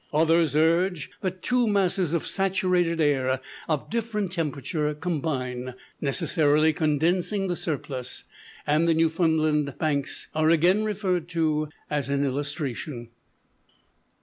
[0.13, 7.55] Others urge that two masses of saturated air of different temperature combine, necessarily condensing the
[7.55, 8.23] surplus;
[8.65, 13.09] and the Newfoundland banks are again referred to as an illustration.